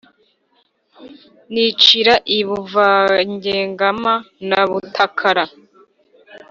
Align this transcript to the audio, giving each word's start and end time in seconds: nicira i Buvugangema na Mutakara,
nicira 1.53 2.13
i 2.37 2.39
Buvugangema 2.47 4.13
na 4.47 4.59
Mutakara, 4.69 5.45